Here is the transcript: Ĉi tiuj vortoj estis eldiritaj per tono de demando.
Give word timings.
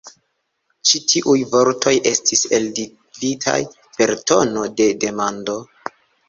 Ĉi 0.91 1.01
tiuj 1.11 1.35
vortoj 1.51 1.93
estis 2.11 2.41
eldiritaj 2.59 3.59
per 3.99 4.15
tono 4.33 4.65
de 4.81 4.89
demando. 5.05 5.61